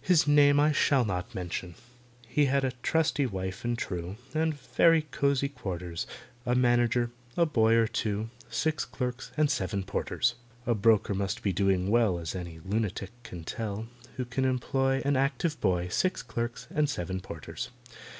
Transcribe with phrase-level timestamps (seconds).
[0.00, 1.76] His name I shall not mention.
[2.26, 6.04] He had a trusty wife and true, And very cosy quarters,
[6.44, 10.34] A manager, a boy or two, Six clerks, and seven porters.
[10.66, 13.86] A broker must be doing well (As any lunatic can tell)
[14.16, 17.68] Who can employ An active boy, Six clerks, and seven porters.